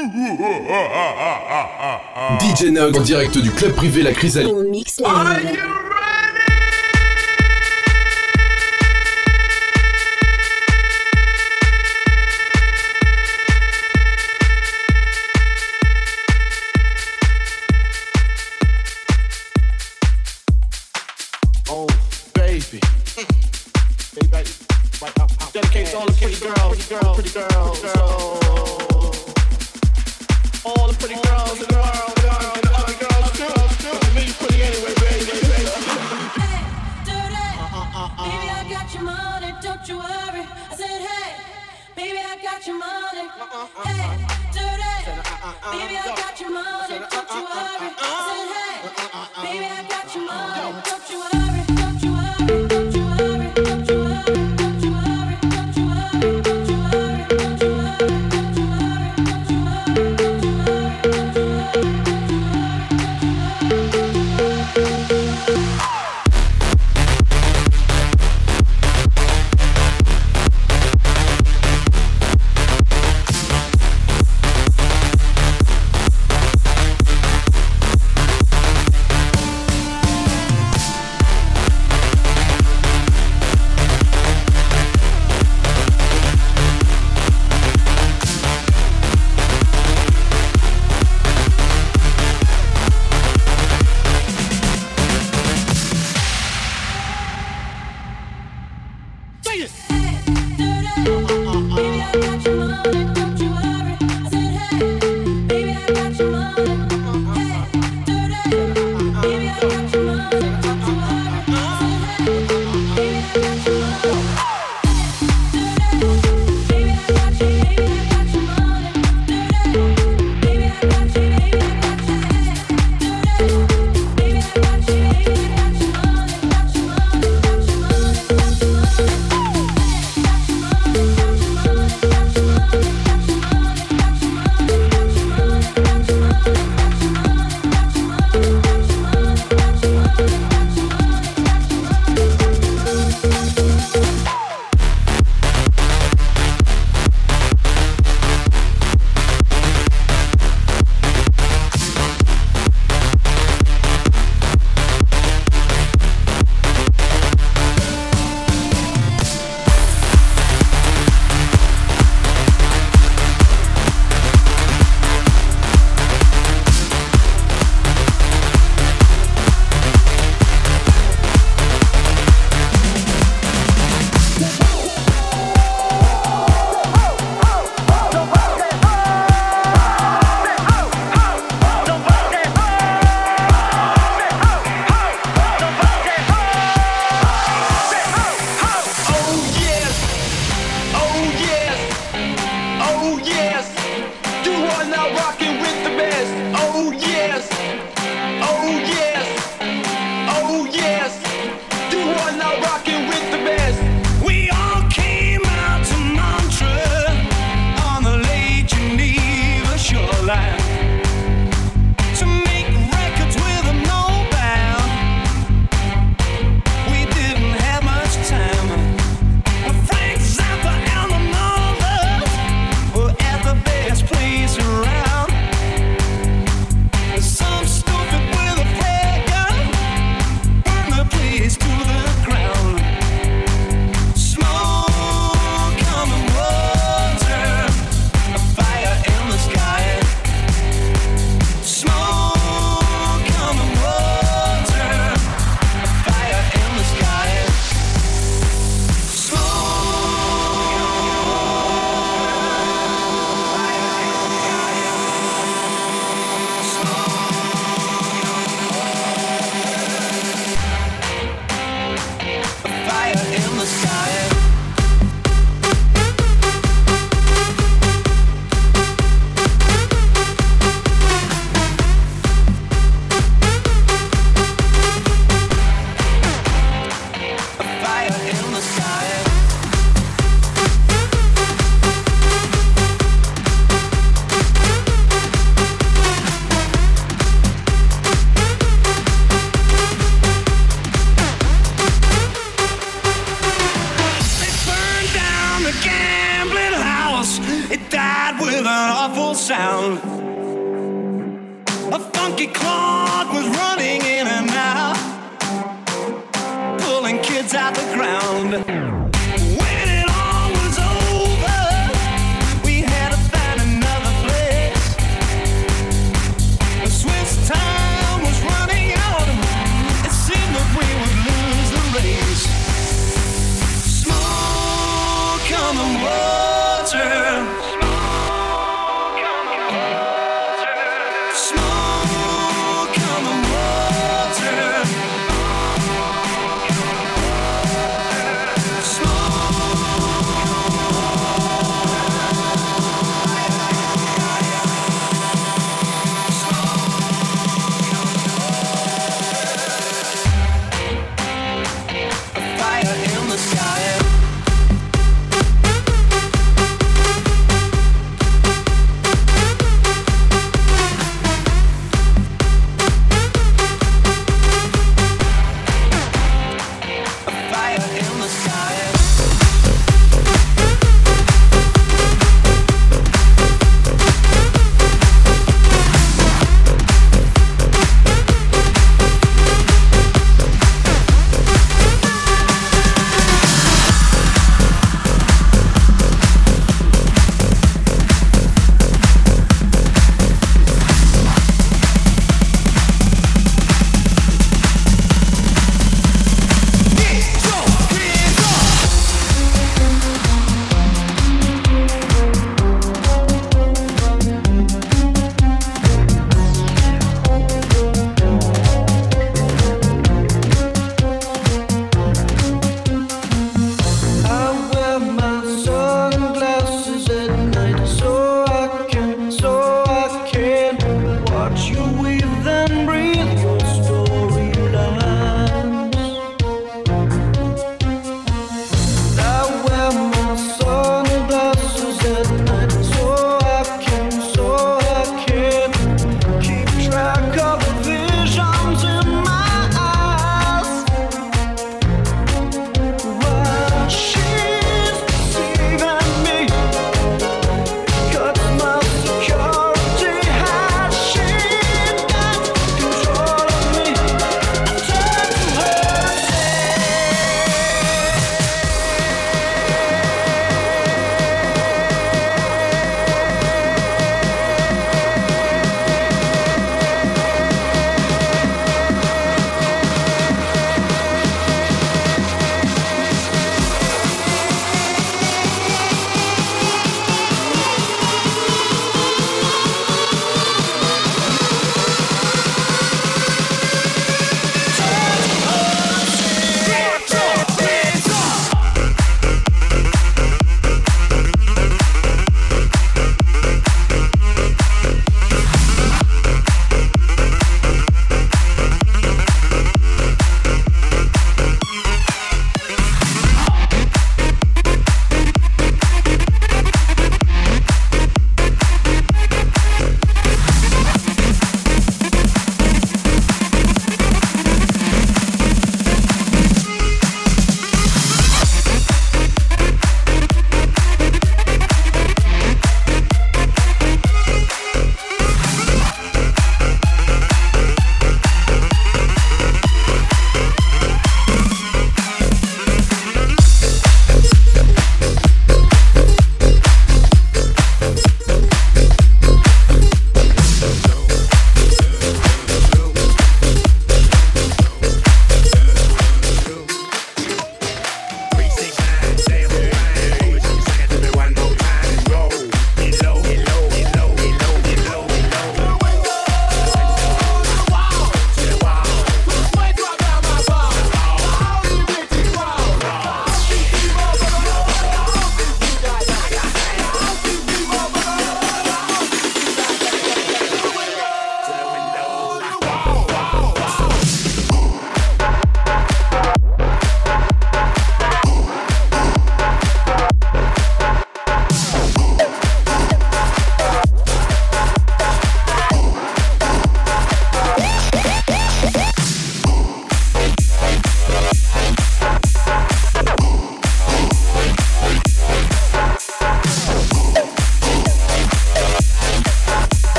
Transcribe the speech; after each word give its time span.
DJ 2.40 2.70
Nog 2.70 2.96
en 2.96 3.02
direct 3.02 3.38
du 3.38 3.50
club 3.50 3.74
privé 3.74 4.02
La 4.02 4.12
Chrysalide. 4.12 4.54
On 4.54 4.64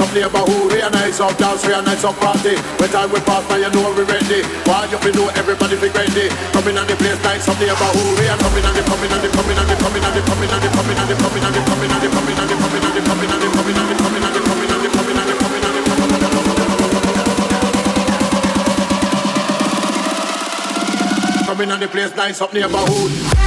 up 0.00 0.12
neighborhood. 0.16 0.72
We 0.72 0.80
are 0.80 0.90
nice 0.90 1.20
up 1.20 1.36
dance, 1.36 1.66
we 1.66 1.72
a 1.72 1.82
nice 1.82 2.04
up 2.04 2.16
party. 2.16 2.56
When 2.80 2.88
time 2.90 3.12
we 3.12 3.20
pass, 3.20 3.44
now 3.48 3.56
you 3.60 3.70
know 3.70 3.92
we 3.92 4.02
ready. 4.08 4.42
Why 4.64 4.88
you 4.90 4.98
fi 4.98 5.10
know 5.12 5.28
everybody 5.36 5.76
fi 5.76 5.88
ready? 5.92 6.28
Coming 6.56 6.76
on 6.78 6.86
the 6.88 6.96
place, 6.96 7.20
nice 7.22 7.46
up 7.46 7.60
but 7.60 7.92
we 8.16 8.26
are 8.26 8.38
coming 8.40 8.64
on 8.64 8.74
the 8.74 8.82
coming 8.82 9.12
on 9.12 9.20
the 9.20 9.28
coming 9.30 9.58
on 9.60 9.66
the 9.68 9.76
coming 9.76 10.02
on 10.02 10.12
the 10.16 10.22
coming 10.24 10.50
on 10.50 10.58
the 10.58 10.66
coming 10.66 10.96
on 10.96 11.06
the 11.06 11.14
coming 11.14 11.44
on 11.44 11.52
the 11.52 11.62
coming 11.68 11.92
on 11.92 12.00
the 12.00 12.08
coming 12.08 12.32
on 12.32 12.40
the 12.40 12.50
coming 12.50 12.80
on 12.80 12.88
the 12.90 13.04
coming 13.04 13.30
on 13.30 13.38
the 13.38 13.46
coming 13.46 13.68
on 13.68 13.80
the 13.80 13.92
coming 13.92 14.20
on 14.20 14.30
the 14.30 14.40
coming 14.40 14.64
on 14.64 14.80
the 14.80 14.88
coming 14.90 15.10
on 15.10 15.26
the 15.26 15.34
coming 15.40 15.60
on 15.60 15.68
the 15.68 15.90
coming 21.46 21.70
on 21.70 21.80
the 21.80 21.88
place, 21.88 22.14
nice 22.16 22.40
up 22.40 22.52
neighborhood. 22.54 23.39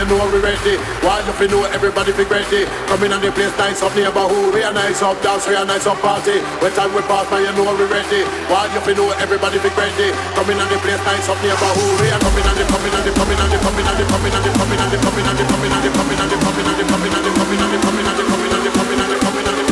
You 0.00 0.06
know 0.08 0.24
we 0.32 0.40
ready. 0.40 0.80
While 1.04 1.20
you 1.20 1.48
know 1.52 1.68
everybody 1.68 2.12
be 2.16 2.24
ready. 2.24 2.64
Come 2.88 3.04
in 3.04 3.12
and 3.12 3.20
the 3.20 3.28
place 3.36 3.52
nice 3.60 3.84
up 3.84 3.92
neighborhood. 3.92 4.54
We 4.56 4.64
a 4.64 4.72
nice 4.72 5.04
up 5.04 5.20
dance, 5.20 5.44
we 5.44 5.52
a 5.54 5.64
nice 5.64 5.84
up 5.84 6.00
party. 6.00 6.40
When 6.64 6.72
time 6.72 6.92
we 6.96 7.04
pass, 7.04 7.28
man, 7.28 7.44
you 7.44 7.52
know 7.52 7.68
we 7.76 7.84
ready. 7.84 8.24
While 8.48 8.64
you 8.72 8.80
know 8.96 9.12
everybody 9.20 9.60
be 9.60 9.68
ready. 9.76 10.08
Come 10.32 10.48
in 10.48 10.56
and 10.56 10.70
the 10.72 10.80
place 10.80 11.02
nice 11.04 11.28
up 11.28 11.36
neighborhood. 11.44 12.00
We 12.00 12.08
a 12.08 12.16
coming 12.16 12.46
and 12.48 12.56
the 12.56 12.64
coming 12.64 12.94
and 12.96 13.04
the 13.04 13.12
coming 13.12 13.36
and 13.36 13.52
the 13.52 13.58
coming 13.60 13.84
and 13.84 13.96
the 14.00 14.04
coming 14.08 14.32
and 14.32 14.40
the 14.40 14.56
coming 14.56 14.80
and 14.80 14.88
the 14.88 14.96
coming 15.04 15.20
and 15.20 15.36
the 15.36 15.44
coming 15.44 15.68
and 15.68 15.84
the 15.84 15.92
coming 15.92 16.16
and 16.16 16.32
the 16.32 16.36
coming 16.40 16.64
and 16.64 16.80
the 16.80 16.88
coming 16.88 17.12
and 17.12 17.20
the 17.20 17.20
coming 17.20 17.20
and 17.20 17.20
the 17.20 17.36
coming 17.36 17.60
and 17.60 17.68
the 17.68 17.76
coming 17.76 18.00
and 18.00 18.16
the 18.16 18.24
coming 18.24 18.48
and 18.48 18.64
the 18.64 18.72
coming 18.72 19.00
and 19.00 19.10
the 19.10 19.20
coming 19.20 19.44
and 19.44 19.52
the 19.52 19.68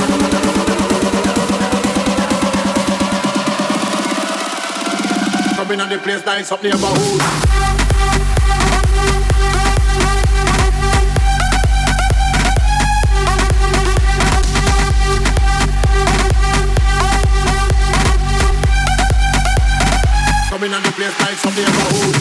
Coming 5.56 5.80
and 5.80 5.90
the 5.90 5.98
place 5.98 6.24
nice 6.24 6.52
up 6.52 6.62
neighborhood. 6.62 7.67
bass, 21.08 21.20
nice 21.20 21.44
of 21.44 21.54
the 21.54 21.62
neighborhood. 21.62 22.17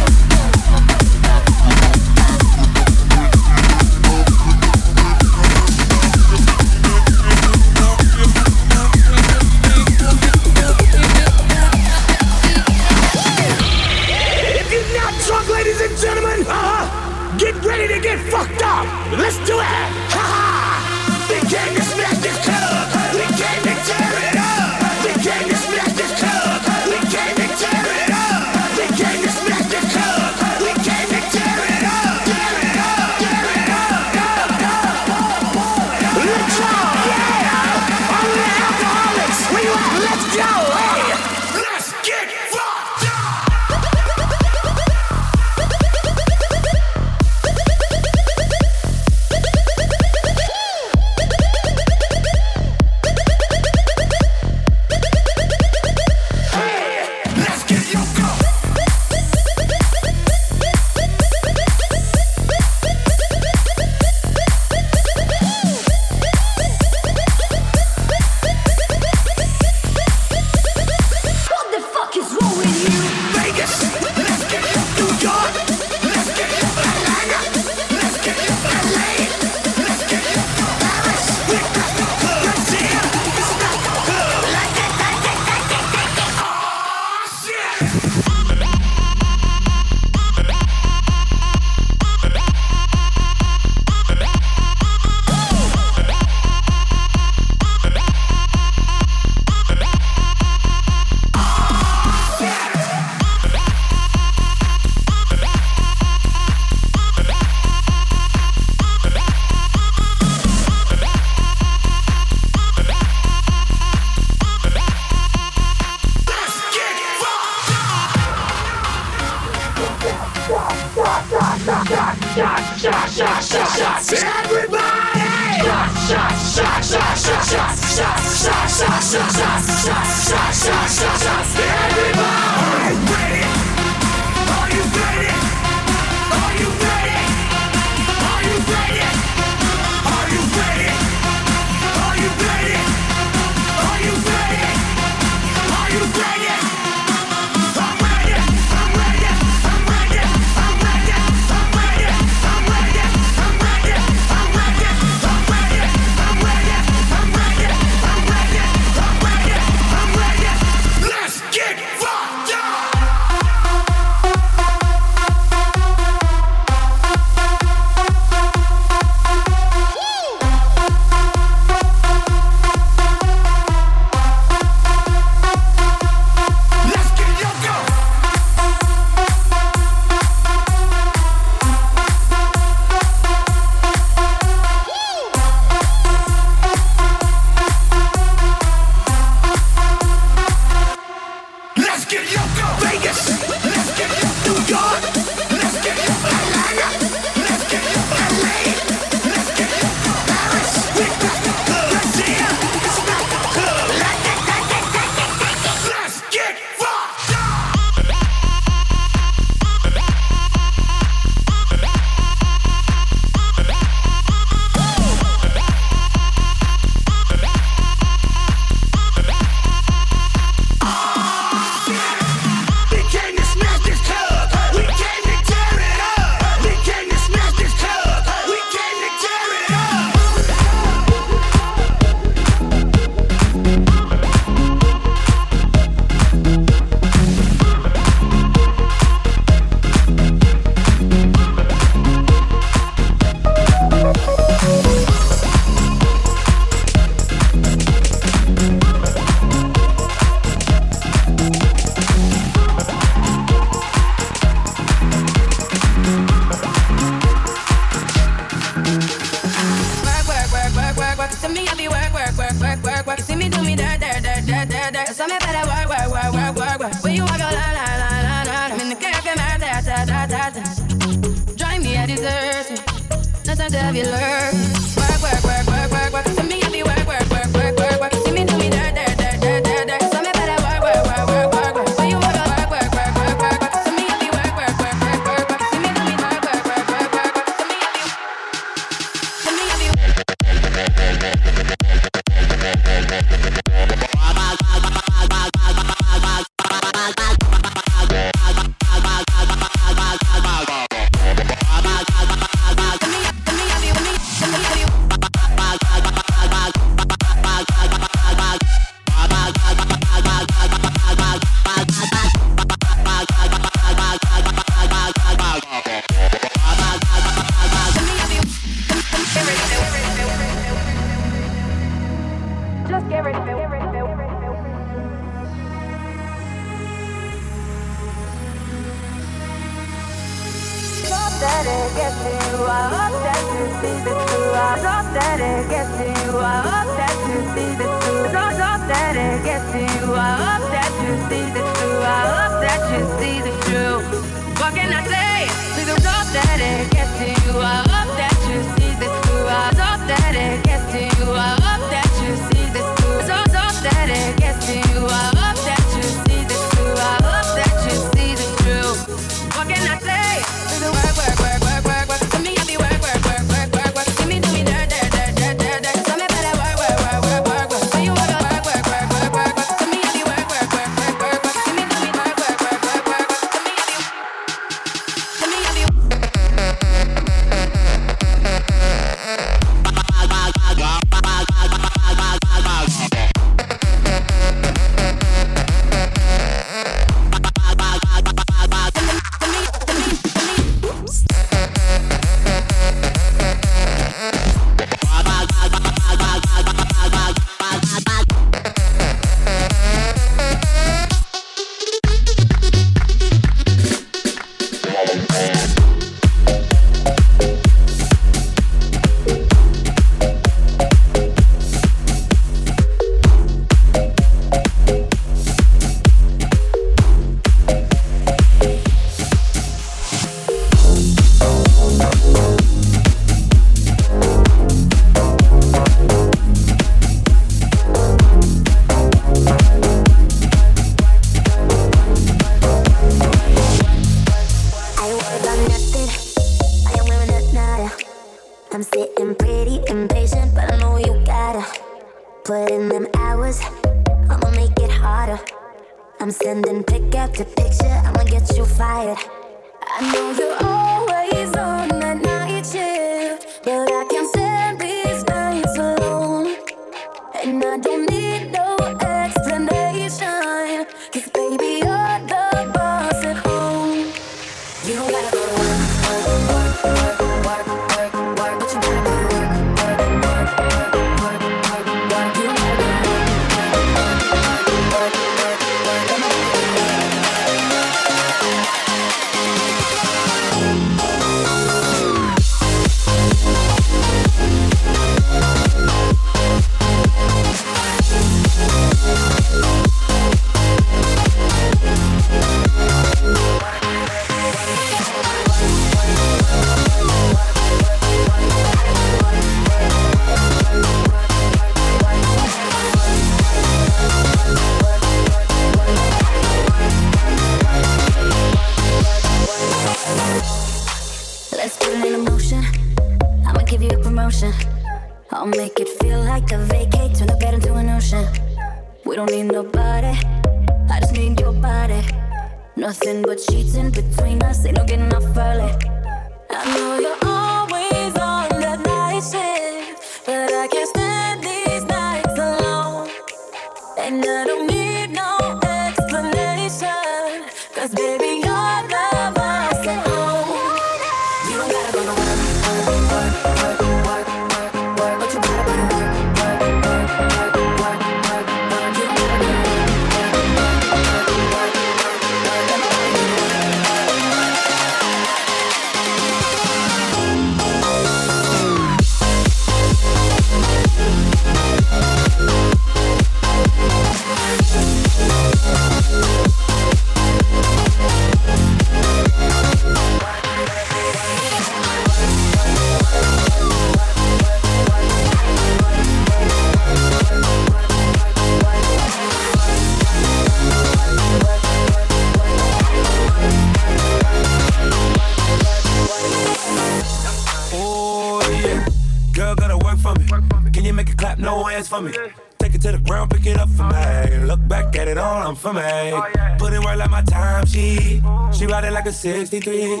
At 595.64 595.76
it 595.76 596.12
all, 596.12 596.22
I'm 596.22 596.22
for 596.22 596.26
me. 596.34 596.42
Oh, 596.42 596.56
Put 596.58 596.72
in 596.72 596.82
work 596.82 596.96
like 596.96 597.10
my 597.10 597.22
time 597.22 597.66
sheet. 597.66 598.22
She 598.52 598.66
ride 598.66 598.84
it 598.84 598.92
like 598.92 599.06
a 599.06 599.12
63. 599.12 600.00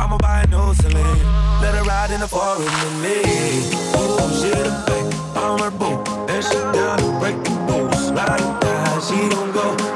I'ma 0.00 0.18
buy 0.18 0.42
a 0.42 0.46
new 0.46 0.74
Celine. 0.74 1.18
Let 1.60 1.74
her 1.74 1.84
ride 1.84 2.10
in 2.10 2.20
the 2.20 2.28
forest 2.28 2.60
with 2.60 3.02
me. 3.02 3.20
Oh, 3.94 4.30
she 4.40 4.50
the 4.50 4.70
back, 4.86 5.36
I'm 5.36 5.58
her 5.58 5.70
boo. 5.70 6.12
And 6.30 6.44
she 6.44 6.54
down 6.54 6.98
to 6.98 7.18
break 7.18 7.36
the 7.44 7.50
rules. 7.72 8.12
Ride 8.12 8.40
or 8.40 8.60
die, 8.60 9.00
she 9.00 9.28
don't 9.28 9.52
go. 9.52 9.93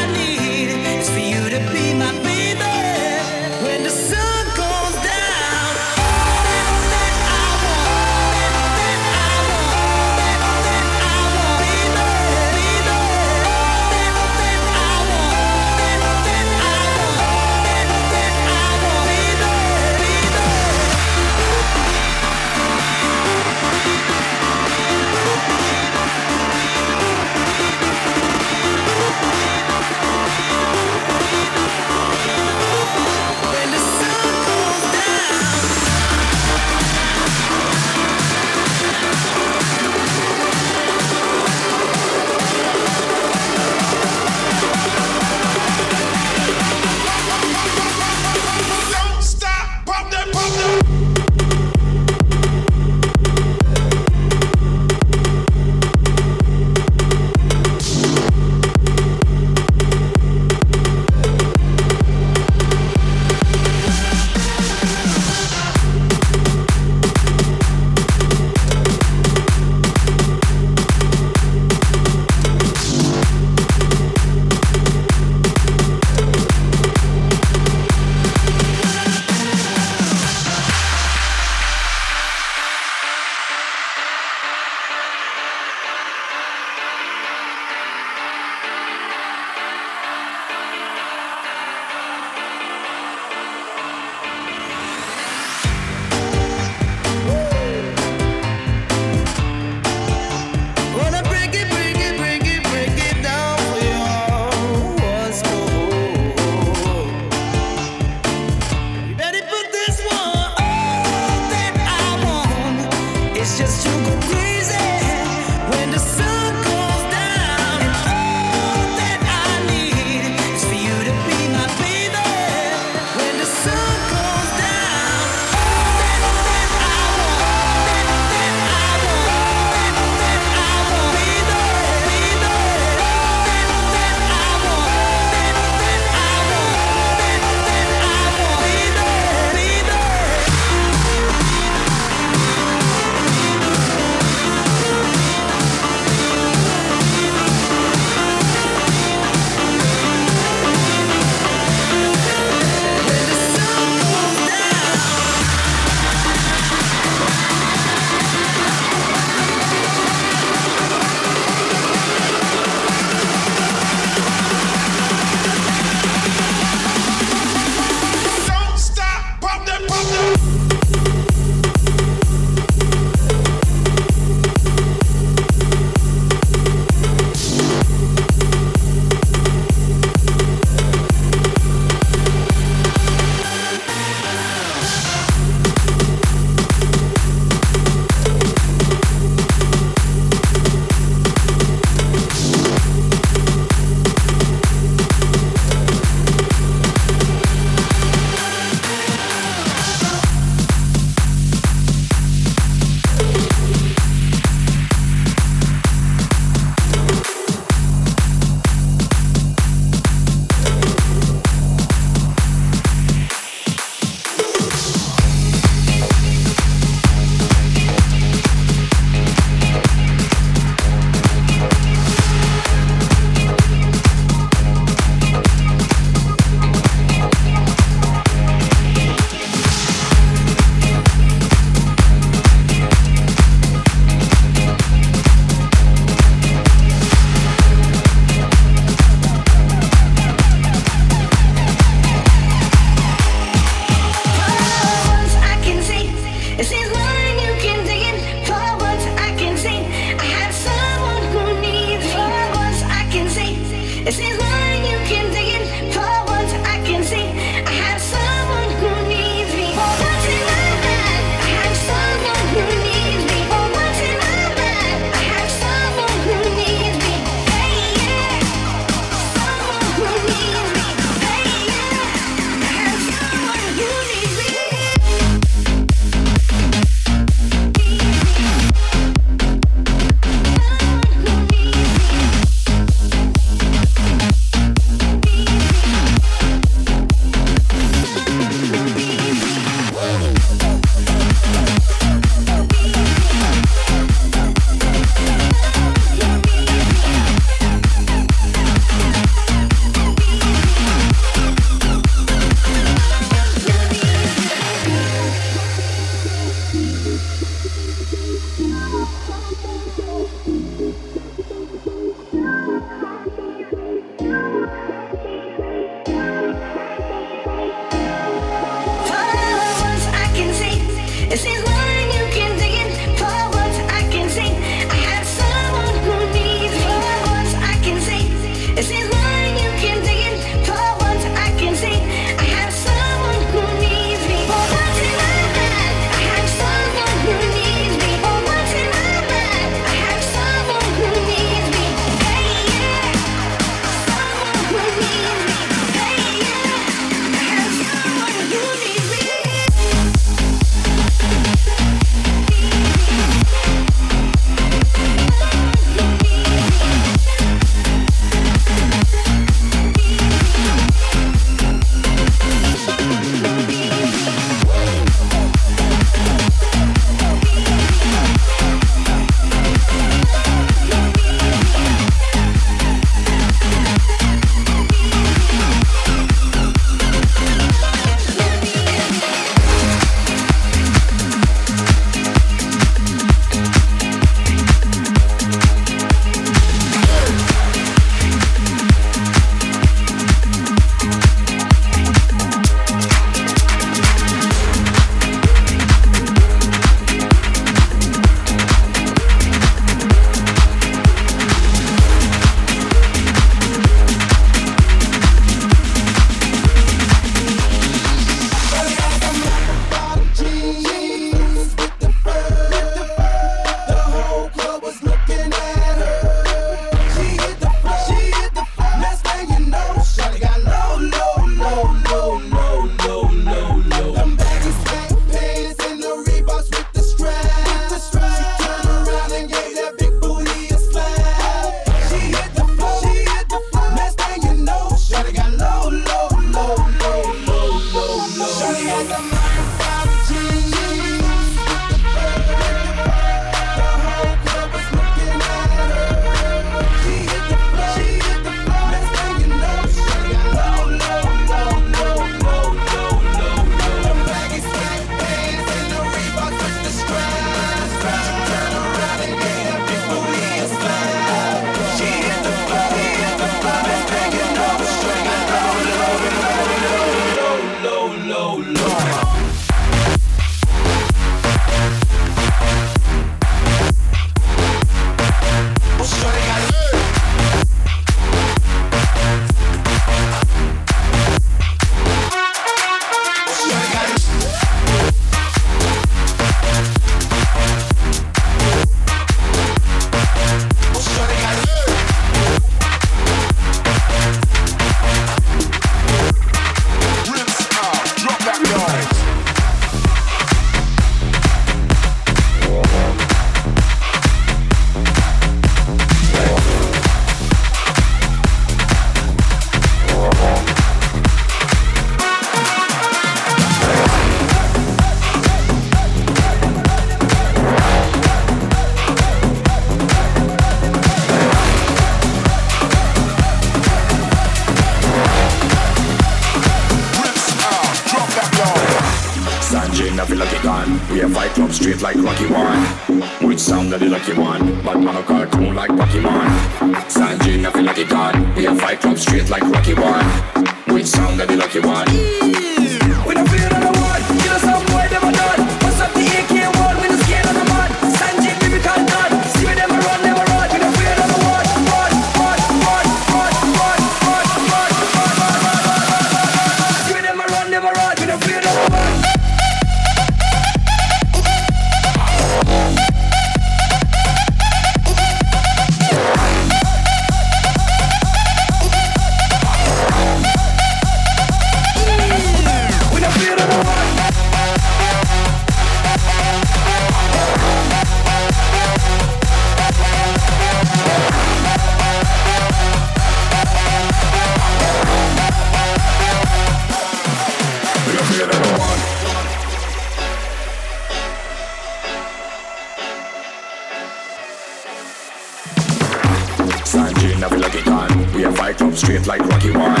in 597.36 597.44
a 597.44 597.48
lucky 597.58 597.82
can. 597.82 598.32
We 598.32 598.42
have 598.42 598.56
fight 598.56 598.76
club 598.78 598.94
straight 598.94 599.26
like 599.26 599.40
Rocky 599.40 599.70
One. 599.70 600.00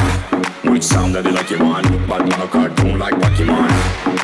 Which 0.72 0.82
sound 0.82 1.14
that 1.14 1.24
the 1.24 1.32
lucky 1.32 1.56
one? 1.56 1.84
But 2.06 2.26
man 2.28 2.48
cartoon 2.48 2.98
like 2.98 3.14
Pokemon. 3.14 3.68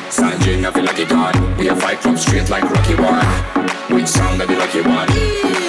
Sanjay, 0.09 0.65
I 0.65 0.71
feel 0.71 0.83
like 0.83 0.99
a 0.99 1.05
god. 1.05 1.57
We 1.57 1.67
have 1.67 1.81
fight 1.81 1.99
club 1.99 2.17
straight 2.17 2.49
like 2.49 2.63
Rocky 2.63 2.95
One. 2.95 3.25
Which 3.95 4.07
sound 4.07 4.39
that 4.41 4.47
the 4.47 4.55
lucky 4.55 4.81
one? 4.81 5.62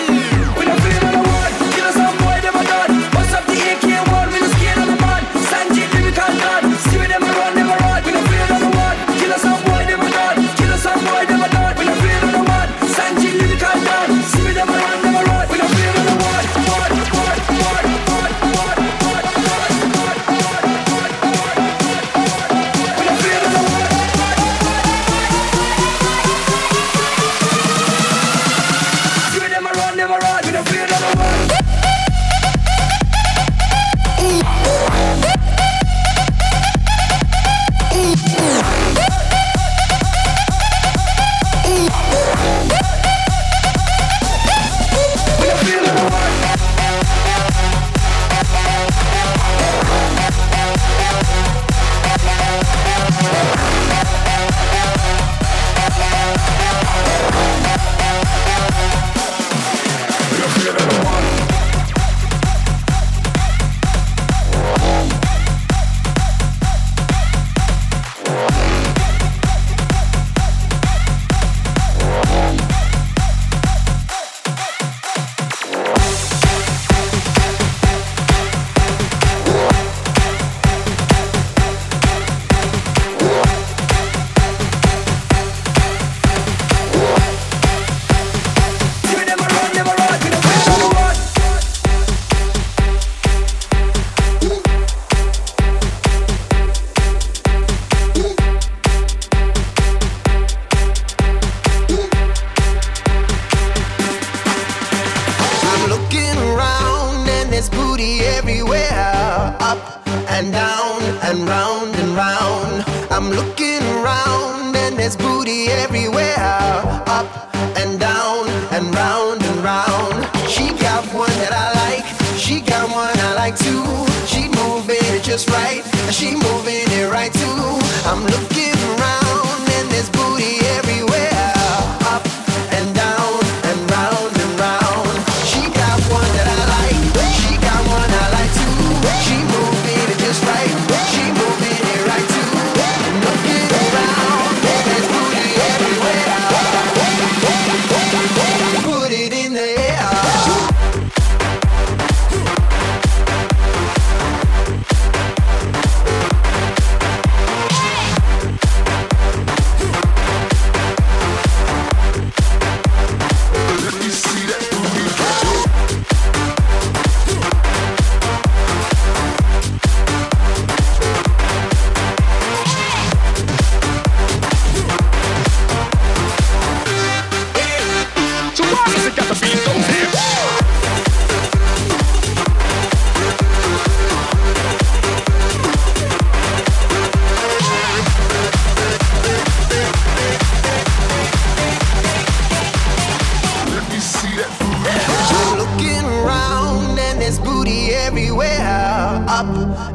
Up 198.37 199.47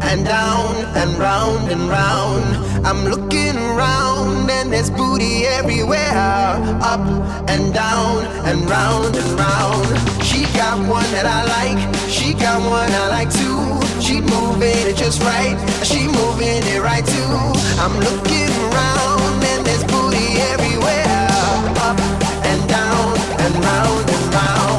and 0.02 0.24
down 0.24 0.76
and 0.96 1.18
round 1.20 1.70
and 1.72 1.90
round. 1.90 2.46
I'm 2.86 3.04
looking 3.04 3.58
around 3.58 4.50
and 4.50 4.72
there's 4.72 4.90
booty 4.90 5.46
everywhere 5.46 6.16
Up 6.82 7.02
and 7.50 7.74
down 7.74 8.26
and 8.48 8.70
round 8.70 9.16
and 9.16 9.32
round. 9.38 9.88
She 10.24 10.44
got 10.58 10.80
one 10.88 11.10
that 11.12 11.26
I 11.26 11.44
like 11.58 11.96
She 12.10 12.34
got 12.34 12.62
one 12.62 12.90
I 12.90 13.08
like 13.10 13.30
too. 13.30 14.02
She 14.02 14.22
moving 14.22 14.88
it 14.88 14.96
just 14.96 15.22
right 15.24 15.58
She 15.84 16.08
moving 16.08 16.64
it 16.64 16.82
right 16.82 17.06
too. 17.06 17.36
I'm 17.84 17.96
looking 18.00 18.52
around 18.72 19.44
and 19.52 19.66
there's 19.66 19.84
booty 19.84 20.40
everywhere 20.54 21.28
Up 21.88 22.00
and 22.48 22.70
down 22.70 23.18
and 23.44 23.54
round 23.66 24.10
and 24.10 24.34
round. 24.34 24.79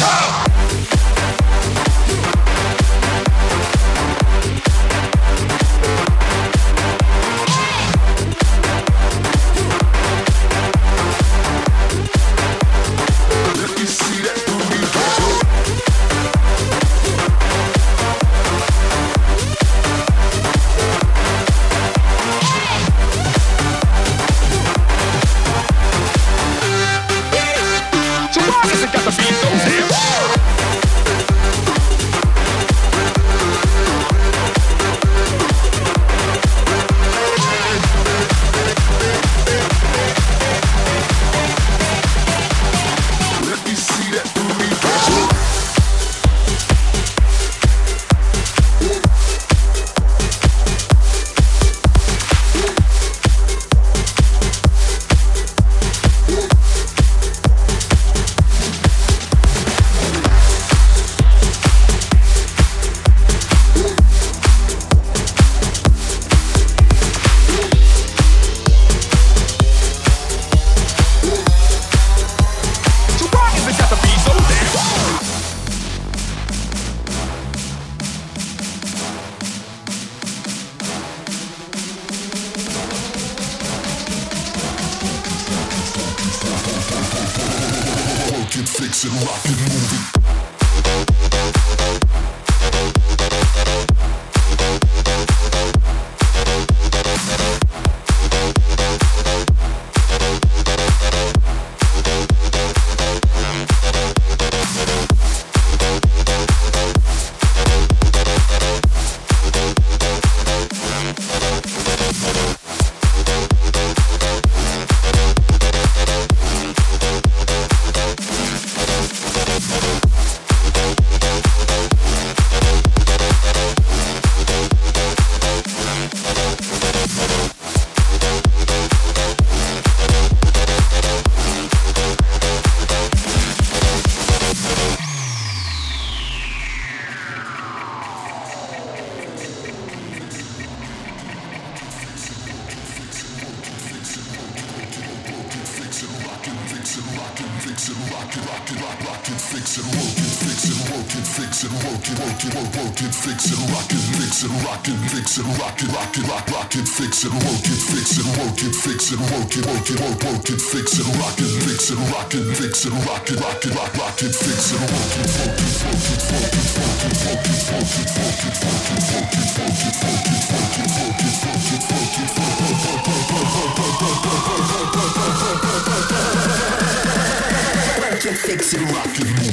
fix 178.51 178.73
it, 178.73 178.81
rock 178.91 179.07
it, 179.19 179.50